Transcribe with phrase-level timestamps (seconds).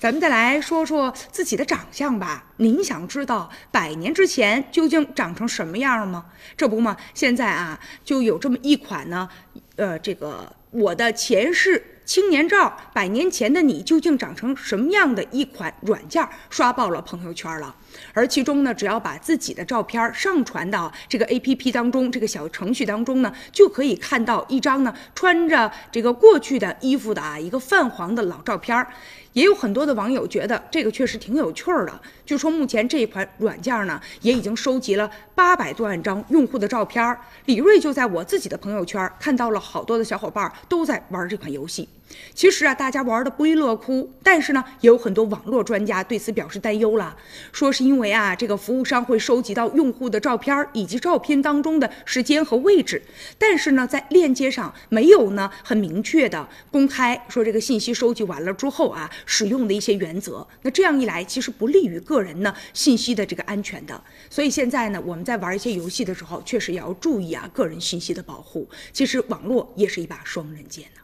[0.00, 2.44] 咱们再来说说自己的长相吧。
[2.58, 6.26] 您想知道百年之前究竟长成什么样吗？
[6.56, 9.28] 这不嘛，现在啊就有这么一款呢，
[9.74, 17.76] 呃，这个我的前世青年照，百年前的你究竟长成什么样的一款软件刷爆了朋友圈了。
[18.14, 28.86] 而其中呢，只要把自己的照片上传到这个 A P P 当中，这个小程序当中呢，就可以看到一张呢穿着这个过去的衣服的啊一个泛黄的老照片。
[29.34, 32.00] 也有很多的网友觉得这个确实挺有趣儿的。
[32.24, 37.14] 据说目前这一款软件呢，也已经收集了八百多万张用户的照片。
[37.44, 41.86] 李锐就在我自己的朋友圈看到了好多的小伙伴都在玩这款游戏。
[42.34, 47.16] 其实啊，大家玩的不亦乐乎，但是呢，也有很多网络专家对此表示担忧了，
[47.52, 53.02] 说是因为啊，这个服务商会收集到用户的照片以及照片当中的时间和位置，
[53.36, 60.46] 但是呢，在链接上没有呢很明确的公开说这个信息收集完了之后啊，使用的一些原则。
[60.62, 64.00] 那这样一来，其实不利于个人呢信息的这个安全的。
[64.30, 68.68] 所以现在呢，我们在玩一些游戏的时候，确实也要注意啊个人信息的保护。
[68.92, 71.00] 其实网络也是一把双刃剑呢。